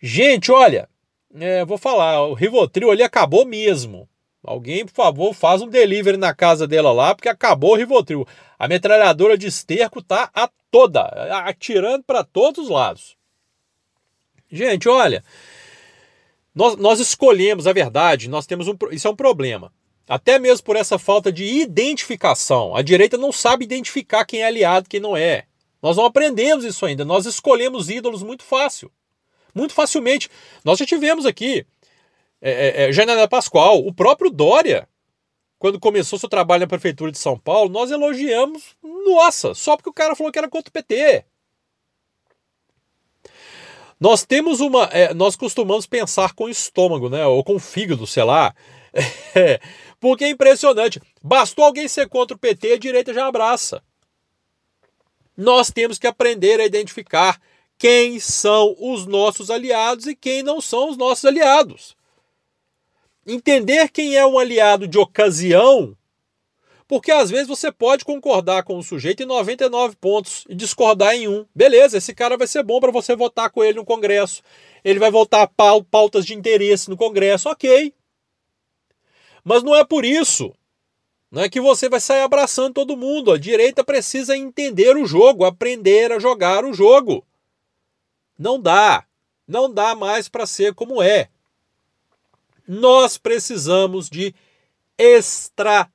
Gente, 0.00 0.50
olha, 0.50 0.88
é, 1.34 1.64
vou 1.64 1.76
falar, 1.76 2.26
o 2.26 2.34
Rivotril 2.34 2.90
ali 2.90 3.02
acabou 3.02 3.44
mesmo. 3.44 4.08
Alguém, 4.42 4.86
por 4.86 4.94
favor, 4.94 5.34
faz 5.34 5.60
um 5.60 5.68
delivery 5.68 6.16
na 6.16 6.34
casa 6.34 6.66
dela 6.66 6.92
lá, 6.92 7.14
porque 7.14 7.28
acabou 7.28 7.72
o 7.72 7.76
Rivotril. 7.76 8.26
A 8.58 8.66
metralhadora 8.66 9.36
de 9.36 9.46
esterco 9.46 10.02
tá 10.02 10.30
a 10.34 10.48
toda, 10.70 11.02
atirando 11.44 12.04
para 12.04 12.24
todos 12.24 12.64
os 12.64 12.70
lados. 12.70 13.16
Gente, 14.50 14.88
olha, 14.88 15.22
nós, 16.54 16.76
nós 16.76 16.98
escolhemos 16.98 17.66
a 17.66 17.72
verdade, 17.72 18.28
nós 18.28 18.46
temos 18.46 18.66
um, 18.66 18.74
isso 18.90 19.06
é 19.06 19.10
um 19.10 19.16
problema. 19.16 19.72
Até 20.08 20.38
mesmo 20.38 20.64
por 20.64 20.74
essa 20.74 20.98
falta 20.98 21.30
de 21.30 21.44
identificação. 21.44 22.74
A 22.74 22.82
direita 22.82 23.16
não 23.16 23.30
sabe 23.30 23.64
identificar 23.64 24.24
quem 24.24 24.40
é 24.40 24.46
aliado 24.46 24.88
quem 24.88 24.98
não 24.98 25.16
é. 25.16 25.44
Nós 25.80 25.96
não 25.96 26.04
aprendemos 26.04 26.64
isso 26.64 26.84
ainda. 26.84 27.04
Nós 27.04 27.26
escolhemos 27.26 27.88
ídolos 27.88 28.22
muito 28.22 28.42
fácil. 28.42 28.90
Muito 29.54 29.74
facilmente. 29.74 30.28
Nós 30.64 30.78
já 30.78 30.86
tivemos 30.86 31.26
aqui 31.26 31.66
é, 32.40 32.86
é, 32.86 32.90
é 32.90 33.26
Pascoal, 33.26 33.78
o 33.86 33.92
próprio 33.92 34.30
Dória, 34.30 34.88
quando 35.58 35.78
começou 35.78 36.18
seu 36.18 36.28
trabalho 36.28 36.62
na 36.62 36.66
Prefeitura 36.66 37.12
de 37.12 37.18
São 37.18 37.38
Paulo, 37.38 37.68
nós 37.68 37.90
elogiamos, 37.90 38.76
nossa, 38.82 39.54
só 39.54 39.76
porque 39.76 39.90
o 39.90 39.94
cara 39.94 40.16
falou 40.16 40.32
que 40.32 40.38
era 40.38 40.48
contra 40.48 40.70
o 40.70 40.72
PT. 40.72 41.24
Nós 44.00 44.24
temos 44.24 44.60
uma. 44.60 44.84
É, 44.84 45.12
nós 45.12 45.36
costumamos 45.36 45.84
pensar 45.84 46.32
com 46.32 46.44
o 46.44 46.48
estômago, 46.48 47.10
né? 47.10 47.26
Ou 47.26 47.44
com 47.44 47.56
o 47.56 47.60
fígado, 47.60 48.06
sei 48.06 48.24
lá. 48.24 48.54
É, 49.34 49.60
porque 50.00 50.24
é 50.24 50.30
impressionante. 50.30 50.98
Bastou 51.22 51.66
alguém 51.66 51.86
ser 51.86 52.08
contra 52.08 52.34
o 52.34 52.40
PT, 52.40 52.72
a 52.72 52.78
direita 52.78 53.12
já 53.12 53.26
abraça. 53.26 53.82
Nós 55.36 55.70
temos 55.70 55.98
que 55.98 56.06
aprender 56.06 56.58
a 56.60 56.64
identificar 56.64 57.38
quem 57.80 58.20
são 58.20 58.76
os 58.78 59.06
nossos 59.06 59.50
aliados 59.50 60.06
e 60.06 60.14
quem 60.14 60.42
não 60.42 60.60
são 60.60 60.90
os 60.90 60.98
nossos 60.98 61.24
aliados. 61.24 61.96
Entender 63.26 63.88
quem 63.88 64.16
é 64.16 64.26
um 64.26 64.38
aliado 64.38 64.86
de 64.86 64.98
ocasião, 64.98 65.96
porque 66.86 67.10
às 67.10 67.30
vezes 67.30 67.48
você 67.48 67.72
pode 67.72 68.04
concordar 68.04 68.64
com 68.64 68.76
o 68.76 68.82
sujeito 68.82 69.22
em 69.22 69.26
99 69.26 69.96
pontos 69.96 70.44
e 70.46 70.54
discordar 70.54 71.14
em 71.14 71.26
um. 71.26 71.46
Beleza, 71.54 71.96
esse 71.96 72.14
cara 72.14 72.36
vai 72.36 72.46
ser 72.46 72.62
bom 72.62 72.80
para 72.80 72.92
você 72.92 73.16
votar 73.16 73.48
com 73.48 73.64
ele 73.64 73.78
no 73.78 73.84
Congresso. 73.84 74.42
Ele 74.84 74.98
vai 74.98 75.10
votar 75.10 75.50
pautas 75.90 76.26
de 76.26 76.34
interesse 76.34 76.90
no 76.90 76.98
Congresso, 76.98 77.48
ok. 77.48 77.94
Mas 79.42 79.62
não 79.62 79.74
é 79.74 79.84
por 79.84 80.04
isso 80.04 80.52
não 81.30 81.42
é 81.42 81.48
que 81.48 81.60
você 81.60 81.88
vai 81.88 82.00
sair 82.00 82.22
abraçando 82.22 82.74
todo 82.74 82.96
mundo. 82.96 83.30
A 83.30 83.38
direita 83.38 83.84
precisa 83.84 84.36
entender 84.36 84.96
o 84.96 85.06
jogo, 85.06 85.44
aprender 85.44 86.10
a 86.10 86.18
jogar 86.18 86.64
o 86.64 86.74
jogo. 86.74 87.24
Não 88.40 88.58
dá. 88.58 89.04
Não 89.46 89.70
dá 89.70 89.94
mais 89.94 90.26
para 90.26 90.46
ser 90.46 90.72
como 90.72 91.02
é. 91.02 91.28
Nós 92.66 93.18
precisamos 93.18 94.08
de 94.08 94.34
estratégias. 94.96 95.90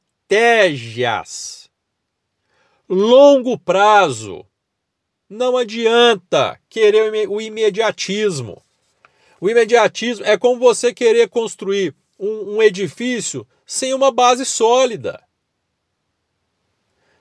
Longo 2.87 3.57
prazo. 3.57 4.45
Não 5.27 5.57
adianta 5.57 6.61
querer 6.69 7.27
o 7.27 7.41
imediatismo. 7.41 8.61
O 9.41 9.49
imediatismo 9.49 10.23
é 10.23 10.37
como 10.37 10.59
você 10.59 10.93
querer 10.93 11.27
construir 11.29 11.95
um, 12.19 12.57
um 12.57 12.61
edifício 12.61 13.47
sem 13.65 13.91
uma 13.91 14.11
base 14.11 14.45
sólida. 14.45 15.24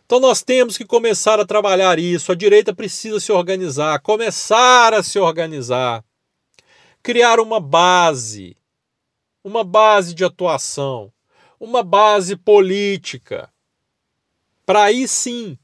Então 0.04 0.20
nós 0.20 0.42
temos 0.42 0.76
que 0.76 0.84
começar 0.84 1.40
a 1.40 1.46
trabalhar 1.46 1.98
isso. 1.98 2.30
A 2.30 2.34
direita 2.34 2.74
precisa 2.74 3.18
se 3.20 3.32
organizar, 3.32 3.98
começar 4.00 4.92
a 4.92 5.02
se 5.02 5.18
organizar, 5.18 6.04
criar 7.02 7.40
uma 7.40 7.58
base 7.60 8.56
uma 9.44 9.62
base 9.62 10.14
de 10.14 10.24
atuação, 10.24 11.12
uma 11.60 11.82
base 11.82 12.34
política, 12.34 13.50
para 14.64 14.84
aí 14.84 15.06
sim 15.06 15.58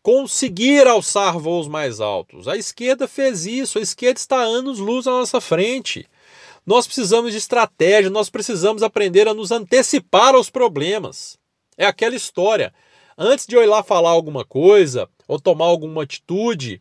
conseguir 0.00 0.86
alçar 0.86 1.36
voos 1.36 1.66
mais 1.66 2.00
altos. 2.00 2.46
A 2.46 2.56
esquerda 2.56 3.08
fez 3.08 3.44
isso, 3.44 3.78
a 3.78 3.82
esquerda 3.82 4.20
está 4.20 4.40
anos-luz 4.40 5.08
à 5.08 5.10
nossa 5.10 5.40
frente. 5.40 6.08
Nós 6.64 6.86
precisamos 6.86 7.32
de 7.32 7.38
estratégia, 7.38 8.08
nós 8.08 8.30
precisamos 8.30 8.84
aprender 8.84 9.26
a 9.26 9.34
nos 9.34 9.50
antecipar 9.50 10.36
aos 10.36 10.48
problemas. 10.48 11.36
É 11.76 11.84
aquela 11.84 12.14
história. 12.14 12.72
Antes 13.16 13.46
de 13.46 13.56
eu 13.56 13.62
ir 13.62 13.66
lá 13.66 13.82
falar 13.82 14.10
alguma 14.10 14.44
coisa 14.44 15.08
ou 15.26 15.40
tomar 15.40 15.66
alguma 15.66 16.02
atitude, 16.02 16.80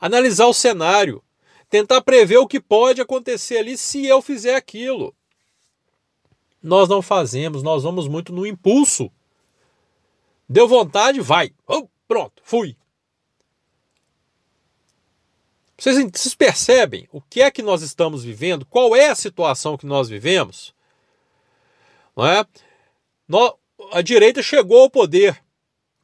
analisar 0.00 0.46
o 0.46 0.54
cenário, 0.54 1.22
tentar 1.68 2.00
prever 2.00 2.38
o 2.38 2.46
que 2.46 2.60
pode 2.60 3.00
acontecer 3.00 3.58
ali 3.58 3.76
se 3.76 4.06
eu 4.06 4.22
fizer 4.22 4.54
aquilo. 4.54 5.14
Nós 6.62 6.88
não 6.88 7.02
fazemos, 7.02 7.62
nós 7.62 7.82
vamos 7.82 8.08
muito 8.08 8.32
no 8.32 8.46
impulso. 8.46 9.10
Deu 10.48 10.66
vontade, 10.66 11.20
vai. 11.20 11.52
Oh, 11.66 11.88
pronto, 12.08 12.40
fui. 12.42 12.76
Vocês, 15.78 15.96
vocês 16.10 16.34
percebem 16.34 17.06
o 17.12 17.20
que 17.20 17.42
é 17.42 17.50
que 17.50 17.62
nós 17.62 17.82
estamos 17.82 18.24
vivendo? 18.24 18.64
Qual 18.64 18.96
é 18.96 19.10
a 19.10 19.14
situação 19.14 19.76
que 19.76 19.84
nós 19.84 20.08
vivemos? 20.08 20.74
Não 22.16 22.26
é? 22.26 22.46
a 23.92 24.00
direita 24.00 24.42
chegou 24.42 24.82
ao 24.82 24.90
poder. 24.90 25.38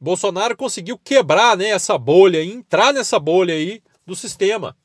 Bolsonaro 0.03 0.57
conseguiu 0.57 0.97
quebrar 0.97 1.55
né, 1.55 1.69
essa 1.69 1.97
bolha, 1.97 2.43
entrar 2.43 2.93
nessa 2.93 3.17
bolha 3.17 3.53
aí 3.53 3.81
do 4.05 4.17
sistema. 4.17 4.75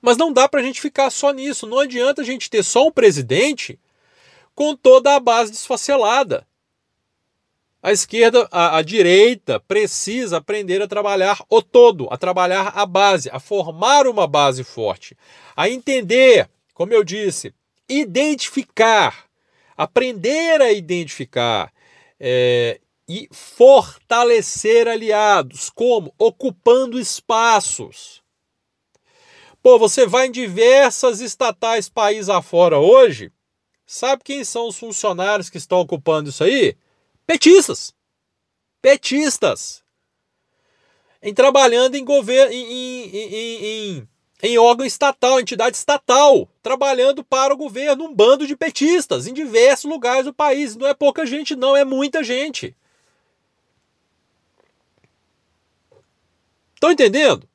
Mas 0.00 0.16
não 0.16 0.32
dá 0.32 0.48
para 0.48 0.60
a 0.60 0.62
gente 0.62 0.80
ficar 0.80 1.10
só 1.10 1.30
nisso. 1.30 1.66
Não 1.66 1.80
adianta 1.80 2.22
a 2.22 2.24
gente 2.24 2.48
ter 2.48 2.62
só 2.62 2.86
um 2.86 2.90
presidente 2.90 3.78
com 4.54 4.74
toda 4.74 5.14
a 5.14 5.20
base 5.20 5.52
desfacelada. 5.52 6.46
A 7.82 7.92
esquerda, 7.92 8.48
a, 8.50 8.78
a, 8.78 8.82
direita 8.82 9.60
precisa 9.60 10.38
aprender 10.38 10.80
a 10.80 10.88
trabalhar 10.88 11.44
o 11.50 11.60
todo, 11.60 12.08
a 12.10 12.16
trabalhar 12.16 12.68
a 12.74 12.86
base, 12.86 13.28
a 13.30 13.38
formar 13.38 14.06
uma 14.06 14.26
base 14.26 14.64
forte, 14.64 15.14
a 15.54 15.68
entender, 15.68 16.48
como 16.72 16.94
eu 16.94 17.04
disse, 17.04 17.52
identificar, 17.86 19.26
aprender 19.76 20.62
a 20.62 20.72
identificar 20.72 21.70
é, 22.18 22.80
e 23.08 23.28
fortalecer 23.30 24.88
aliados, 24.88 25.70
como 25.70 26.14
ocupando 26.18 26.98
espaços. 26.98 28.22
Pô, 29.62 29.78
você 29.78 30.06
vai 30.06 30.26
em 30.26 30.30
diversas 30.30 31.20
estatais 31.20 31.88
país 31.88 32.28
afora 32.28 32.78
hoje, 32.78 33.32
sabe 33.86 34.22
quem 34.22 34.44
são 34.44 34.68
os 34.68 34.78
funcionários 34.78 35.48
que 35.48 35.58
estão 35.58 35.80
ocupando 35.80 36.30
isso 36.30 36.44
aí? 36.44 36.76
Petistas. 37.26 37.94
Petistas. 38.82 39.82
Em 41.22 41.32
trabalhando 41.32 41.94
em 41.94 42.04
governo, 42.04 42.52
em, 42.52 43.06
em, 43.06 43.16
em, 43.16 44.08
em, 44.42 44.58
órgão 44.58 44.84
estatal, 44.84 45.40
entidade 45.40 45.78
estatal, 45.78 46.46
trabalhando 46.62 47.24
para 47.24 47.54
o 47.54 47.56
governo, 47.56 48.04
um 48.04 48.14
bando 48.14 48.46
de 48.46 48.54
petistas 48.54 49.26
em 49.26 49.32
diversos 49.32 49.90
lugares 49.90 50.26
do 50.26 50.34
país. 50.34 50.76
Não 50.76 50.86
é 50.86 50.92
pouca 50.92 51.24
gente, 51.24 51.56
não, 51.56 51.74
é 51.74 51.82
muita 51.82 52.22
gente. 52.22 52.76
Estão 56.84 56.92
entendendo? 56.92 57.48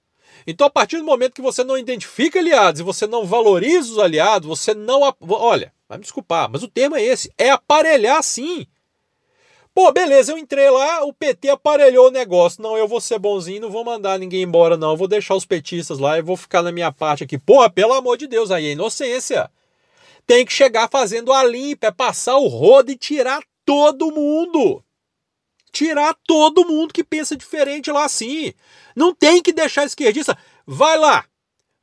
Então, 0.47 0.65
a 0.65 0.69
partir 0.71 0.97
do 0.97 1.03
momento 1.03 1.35
que 1.35 1.41
você 1.41 1.63
não 1.63 1.77
identifica 1.77 2.39
aliados 2.39 2.81
e 2.81 2.83
você 2.83 3.05
não 3.05 3.25
valoriza 3.25 3.91
os 3.91 3.99
aliados, 3.99 4.47
você 4.47 4.73
não. 4.73 5.01
Olha, 5.21 5.71
vai 5.87 5.99
me 5.99 6.03
desculpar, 6.03 6.49
mas 6.49 6.63
o 6.63 6.67
termo 6.67 6.95
é 6.95 7.03
esse: 7.03 7.31
é 7.37 7.51
aparelhar 7.51 8.23
sim. 8.23 8.65
Pô, 9.71 9.91
beleza, 9.91 10.31
eu 10.31 10.37
entrei 10.37 10.67
lá, 10.71 11.03
o 11.03 11.13
PT 11.13 11.49
aparelhou 11.49 12.07
o 12.07 12.11
negócio. 12.11 12.61
Não, 12.63 12.75
eu 12.75 12.87
vou 12.87 12.99
ser 12.99 13.19
bonzinho, 13.19 13.61
não 13.61 13.69
vou 13.69 13.85
mandar 13.85 14.17
ninguém 14.17 14.41
embora, 14.41 14.75
não. 14.75 14.91
Eu 14.91 14.97
vou 14.97 15.07
deixar 15.07 15.35
os 15.35 15.45
petistas 15.45 15.99
lá 15.99 16.17
e 16.17 16.23
vou 16.23 16.35
ficar 16.35 16.63
na 16.63 16.71
minha 16.71 16.91
parte 16.91 17.23
aqui. 17.23 17.37
Pô, 17.37 17.69
pelo 17.69 17.93
amor 17.93 18.17
de 18.17 18.25
Deus, 18.25 18.49
aí 18.49 18.65
é 18.65 18.71
inocência. 18.71 19.51
Tem 20.25 20.43
que 20.43 20.51
chegar 20.51 20.89
fazendo 20.89 21.31
a 21.31 21.43
limpa, 21.43 21.87
é 21.87 21.91
passar 21.91 22.37
o 22.37 22.47
rodo 22.47 22.91
e 22.91 22.97
tirar 22.97 23.43
todo 23.63 24.11
mundo. 24.11 24.83
Tirar 25.71 26.15
todo 26.25 26.65
mundo 26.65 26.93
que 26.93 27.03
pensa 27.03 27.35
diferente 27.35 27.91
lá 27.91 28.07
sim. 28.09 28.53
Não 28.95 29.13
tem 29.13 29.41
que 29.41 29.53
deixar 29.53 29.85
esquerdista. 29.85 30.37
Vai 30.65 30.97
lá, 30.97 31.25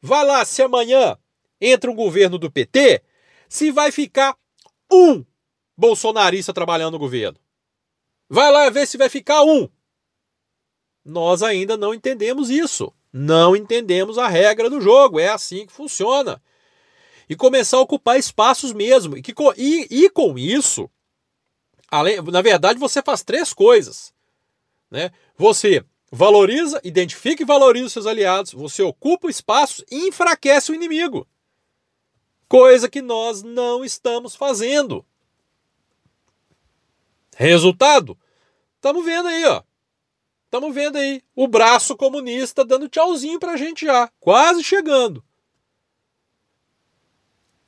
vai 0.00 0.24
lá 0.24 0.44
se 0.44 0.62
amanhã 0.62 1.16
entra 1.60 1.90
um 1.90 1.94
governo 1.94 2.38
do 2.38 2.50
PT, 2.50 3.02
se 3.48 3.70
vai 3.70 3.90
ficar 3.90 4.36
um 4.92 5.24
bolsonarista 5.76 6.52
trabalhando 6.52 6.92
no 6.92 6.98
governo. 6.98 7.38
Vai 8.28 8.50
lá 8.50 8.68
ver 8.70 8.86
se 8.86 8.96
vai 8.96 9.08
ficar 9.08 9.44
um. 9.44 9.68
Nós 11.04 11.42
ainda 11.42 11.76
não 11.76 11.94
entendemos 11.94 12.50
isso. 12.50 12.92
Não 13.12 13.54
entendemos 13.54 14.18
a 14.18 14.26
regra 14.26 14.68
do 14.68 14.80
jogo. 14.80 15.20
É 15.20 15.28
assim 15.28 15.64
que 15.64 15.72
funciona. 15.72 16.42
E 17.28 17.36
começar 17.36 17.76
a 17.76 17.80
ocupar 17.80 18.18
espaços 18.18 18.72
mesmo. 18.72 19.16
E, 19.16 19.22
que, 19.22 19.32
e, 19.56 20.04
e 20.04 20.10
com 20.10 20.36
isso, 20.36 20.90
além, 21.90 22.20
na 22.22 22.42
verdade, 22.42 22.78
você 22.78 23.02
faz 23.02 23.22
três 23.22 23.52
coisas. 23.52 24.12
Né? 24.90 25.10
Você 25.36 25.84
valoriza, 26.10 26.80
identifica 26.84 27.42
e 27.42 27.46
valoriza 27.46 27.86
os 27.86 27.92
seus 27.92 28.06
aliados. 28.06 28.52
Você 28.52 28.82
ocupa 28.82 29.28
espaços 29.28 29.84
e 29.90 30.08
enfraquece 30.08 30.72
o 30.72 30.74
inimigo. 30.74 31.26
Coisa 32.48 32.88
que 32.88 33.02
nós 33.02 33.42
não 33.42 33.84
estamos 33.84 34.36
fazendo. 34.36 35.04
Resultado? 37.36 38.18
Estamos 38.76 39.04
vendo 39.04 39.28
aí, 39.28 39.44
ó. 39.44 39.62
Estamos 40.44 40.74
vendo 40.74 40.96
aí 40.96 41.22
o 41.34 41.48
braço 41.48 41.96
comunista 41.96 42.64
dando 42.64 42.88
tchauzinho 42.88 43.38
para 43.38 43.52
a 43.52 43.56
gente 43.56 43.84
já, 43.84 44.10
quase 44.20 44.62
chegando. 44.62 45.22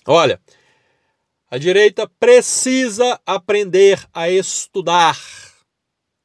Olha, 0.06 0.40
a 1.50 1.58
direita 1.58 2.08
precisa 2.20 3.20
aprender 3.24 4.06
a 4.12 4.28
estudar 4.30 5.18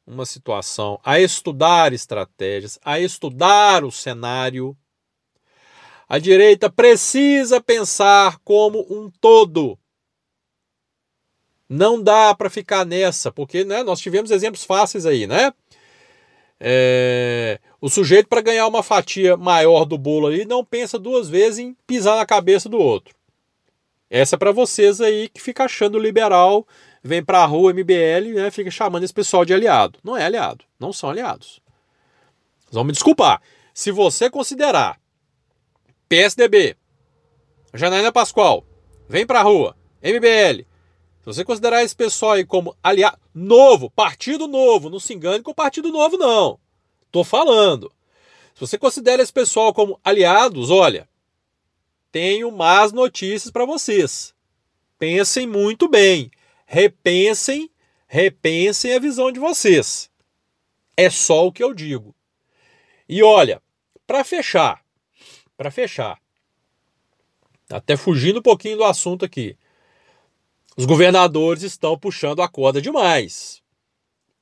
uma 0.06 0.26
situação, 0.26 1.00
a 1.04 1.20
estudar 1.20 1.94
estratégias, 1.94 2.78
a 2.84 3.00
estudar 3.00 3.86
o 3.86 3.92
cenário. 3.92 4.78
A 6.10 6.20
direita 6.20 6.70
precisa 6.70 7.62
pensar 7.62 8.38
como 8.44 8.86
um 8.90 9.10
todo 9.22 9.80
não 11.74 12.02
dá 12.02 12.36
para 12.36 12.50
ficar 12.50 12.86
nessa, 12.86 13.32
porque 13.32 13.64
né, 13.64 13.82
nós 13.84 14.00
tivemos 14.00 14.30
exemplos 14.30 14.64
fáceis 14.64 15.06
aí, 15.06 15.26
né? 15.26 15.52
É, 16.60 17.60
o 17.82 17.90
sujeito, 17.90 18.30
para 18.30 18.42
ganhar 18.42 18.68
uma 18.68 18.84
fatia 18.84 19.36
maior 19.36 19.86
do 19.86 19.98
bolo 19.98 20.28
ali, 20.28 20.46
não 20.46 20.64
pensa 20.64 21.00
duas 21.00 21.28
vezes 21.28 21.60
em 21.60 21.76
pisar 21.88 22.16
na 22.18 22.26
cabeça 22.26 22.70
do 22.70 22.78
outro. 22.78 23.16
Essa 24.13 24.36
é 24.36 24.38
para 24.38 24.52
vocês 24.52 25.02
aí 25.02 25.28
que 25.28 25.41
fica 25.41 25.63
achando 25.63 25.97
liberal, 25.97 26.67
vem 27.04 27.26
para 27.26 27.39
a 27.39 27.45
rua 27.47 27.73
MBL, 27.73 28.36
né, 28.36 28.52
fica 28.52 28.69
chamando 28.69 29.02
esse 29.02 29.12
pessoal 29.12 29.43
de 29.43 29.56
aliado. 29.56 29.97
Não 30.04 30.15
é 30.15 30.23
aliado, 30.23 30.63
não 30.80 30.93
são 30.93 31.10
aliados. 31.10 31.60
vão 32.71 32.84
me 32.84 32.91
desculpar. 32.91 33.41
Se 33.73 33.89
você 33.89 34.30
considerar 34.30 35.02
PSDB, 36.08 36.78
Janaína 37.73 38.12
Pascoal, 38.12 38.63
vem 39.10 39.26
para 39.26 39.39
a 39.39 39.41
rua, 39.43 39.76
MBL, 40.04 40.62
se 40.62 41.26
você 41.26 41.43
considerar 41.43 41.84
esse 41.84 41.95
pessoal 41.95 42.34
aí 42.34 42.45
como 42.45 42.78
aliado 42.84 43.17
novo, 43.34 43.89
partido 43.89 44.47
novo, 44.47 44.91
não 44.91 44.99
se 44.99 45.12
engane 45.12 45.41
com 45.41 45.56
partido 45.56 45.91
novo, 45.91 46.17
não. 46.17 46.60
Tô 47.12 47.23
falando. 47.23 47.91
Se 48.54 48.62
você 48.62 48.78
considera 48.78 49.23
esse 49.23 49.34
pessoal 49.34 49.73
como 49.73 49.99
aliados, 50.04 50.69
olha, 50.69 51.10
tenho 52.13 52.52
más 52.52 52.93
notícias 52.93 53.49
para 53.49 53.65
vocês. 53.65 54.36
Pensem 54.99 55.47
muito 55.47 55.89
bem. 55.89 56.30
Repensem, 56.63 57.71
repensem 58.06 58.93
a 58.93 58.99
visão 58.99 59.32
de 59.32 59.39
vocês. 59.39 60.12
É 60.95 61.10
só 61.10 61.47
o 61.47 61.52
que 61.52 61.63
eu 61.63 61.73
digo. 61.73 62.15
E 63.10 63.23
olha, 63.23 63.60
para 64.06 64.23
fechar, 64.23 64.86
para 65.58 65.71
fechar, 65.71 66.21
até 67.67 67.97
fugindo 67.97 68.38
um 68.39 68.43
pouquinho 68.43 68.78
do 68.78 68.84
assunto 68.84 69.26
aqui. 69.26 69.58
Os 70.78 70.86
governadores 70.86 71.63
estão 71.63 71.97
puxando 71.97 72.43
a 72.43 72.47
corda 72.47 72.80
demais. 72.80 73.63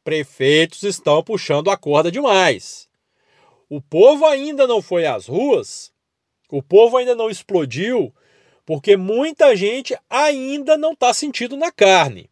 Prefeitos 0.03 0.83
estão 0.83 1.23
puxando 1.23 1.71
a 1.71 1.77
corda 1.77 2.11
demais. 2.11 2.89
O 3.69 3.81
povo 3.81 4.25
ainda 4.25 4.67
não 4.67 4.81
foi 4.81 5.05
às 5.05 5.27
ruas, 5.27 5.90
o 6.51 6.61
povo 6.61 6.97
ainda 6.97 7.15
não 7.15 7.29
explodiu, 7.29 8.13
porque 8.65 8.95
muita 8.95 9.55
gente 9.55 9.97
ainda 10.09 10.77
não 10.77 10.91
está 10.91 11.13
sentindo 11.13 11.57
na 11.57 11.71
carne. 11.71 12.29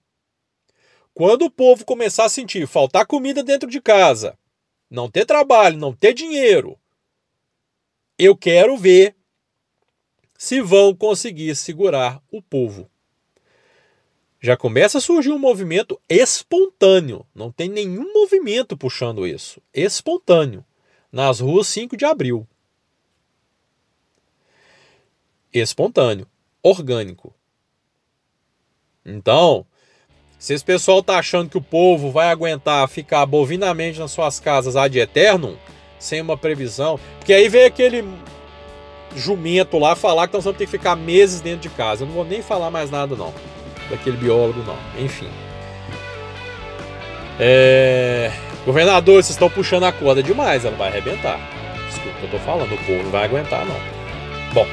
Quando 1.14 1.46
o 1.46 1.52
povo 1.52 1.86
começar 1.86 2.26
a 2.26 2.30
sentir 2.30 2.68
faltar 2.68 3.06
comida 3.06 3.42
dentro 3.42 3.70
de 3.70 3.82
casa, 3.82 4.38
não 4.90 5.10
ter 5.10 5.26
trabalho, 5.26 5.78
não 5.78 5.94
ter 5.94 6.14
dinheiro, 6.14 6.78
eu 8.18 8.38
quero 8.38 8.78
ver 8.78 9.16
se 10.38 10.62
vão 10.62 10.94
conseguir 10.96 11.56
segurar 11.56 12.22
o 12.32 12.42
povo 12.42 12.90
já 14.42 14.56
começa 14.56 15.00
a 15.00 15.02
surgir 15.02 15.32
um 15.32 15.40
movimento 15.40 16.00
espontâneo. 16.08 17.26
Não 17.36 17.52
tem 17.52 17.68
nenhum 17.68 18.14
movimento 18.14 18.78
puxando 18.78 19.28
isso. 19.28 19.62
Espontâneo. 19.74 20.64
Nas 21.12 21.42
ruas 21.42 21.68
5 21.68 21.98
de 21.98 22.06
abril. 22.06 22.48
Espontâneo. 25.54 26.28
Orgânico. 26.62 27.34
Então, 29.06 29.66
se 30.38 30.54
esse 30.54 30.64
pessoal 30.64 31.02
tá 31.02 31.18
achando 31.18 31.50
que 31.50 31.58
o 31.58 31.62
povo 31.62 32.12
vai 32.12 32.30
aguentar 32.30 32.88
ficar 32.88 33.26
bovinamente 33.26 34.00
nas 34.00 34.12
suas 34.12 34.40
casas 34.40 34.76
ad 34.76 34.98
eternum, 34.98 35.56
sem 35.98 36.22
uma 36.22 36.38
previsão, 36.38 37.00
porque 37.18 37.34
aí 37.34 37.50
vem 37.50 37.66
aquele 37.66 38.04
jumento 39.16 39.80
lá 39.80 39.96
falar 39.96 40.28
que 40.28 40.34
nós 40.34 40.44
vamos 40.44 40.58
ter 40.58 40.66
que 40.66 40.72
ficar 40.72 40.96
meses 40.96 41.42
dentro 41.42 41.62
de 41.62 41.70
casa. 41.70 42.04
Eu 42.04 42.08
não 42.08 42.14
vou 42.14 42.26
nem 42.26 42.42
falar 42.42 42.70
mais 42.70 42.92
nada 42.92 43.16
não 43.16 43.34
daquele 43.90 44.18
biólogo, 44.18 44.64
não. 44.64 44.78
Enfim. 45.04 45.30
É... 47.40 48.32
Governador, 48.66 49.16
vocês 49.16 49.32
estão 49.32 49.50
puxando 49.50 49.86
a 49.86 49.92
corda 49.92 50.22
demais, 50.22 50.64
ela 50.66 50.76
vai 50.76 50.90
arrebentar. 50.90 51.40
Desculpa 51.88 52.18
o 52.18 52.20
que 52.20 52.26
eu 52.26 52.32
tô 52.32 52.46
falando, 52.46 52.74
o 52.74 52.78
povo 52.78 53.04
não 53.04 53.12
vai 53.12 53.26
aguentar, 53.26 53.66
não. 53.66 53.76
Bom, 54.54 54.68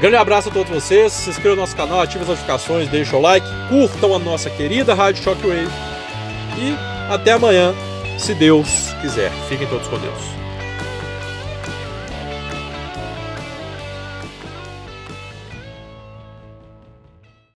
grande 0.00 0.16
abraço 0.16 0.48
a 0.48 0.52
todos 0.52 0.70
vocês. 0.70 1.12
Se 1.12 1.30
inscrevam 1.30 1.56
no 1.56 1.62
nosso 1.62 1.76
canal, 1.76 2.00
ativem 2.00 2.22
as 2.22 2.28
notificações, 2.28 2.88
deixem 2.88 3.18
o 3.18 3.22
like, 3.22 3.46
curtam 3.68 4.14
a 4.14 4.18
nossa 4.18 4.48
querida 4.50 4.94
Rádio 4.94 5.22
Shockwave. 5.22 5.68
E 6.58 6.74
até 7.12 7.32
amanhã, 7.32 7.74
se 8.18 8.34
Deus 8.34 8.92
quiser. 9.00 9.30
Fiquem 9.48 9.66
todos 9.66 9.86
com 9.88 9.98
Deus. 9.98 10.37